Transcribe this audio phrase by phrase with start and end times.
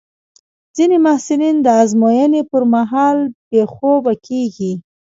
[0.75, 3.17] ځینې محصلین د ازموینو پر مهال
[3.49, 4.73] بې خوبه کېږي.